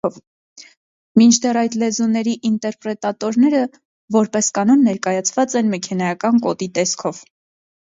Մինչդեռ 1.21 1.59
այդ 1.61 1.77
լեզուների 1.81 2.33
ինտերպրետատորները 2.51 3.61
որպես 4.17 4.51
կանոն 4.57 4.83
ներկայացված 4.89 5.59
են 5.63 5.73
մեքենայական 5.77 6.43
կոդի 6.49 6.73
տեսքով։ 6.81 7.25